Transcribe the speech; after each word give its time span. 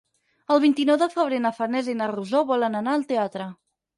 El 0.53 0.61
vint-i-nou 0.63 0.97
de 1.01 1.07
febrer 1.15 1.41
na 1.43 1.51
Farners 1.59 1.91
i 1.93 1.95
na 2.01 2.09
Rosó 2.13 2.43
volen 2.53 2.79
anar 2.81 2.95
al 2.99 3.07
teatre. 3.15 3.49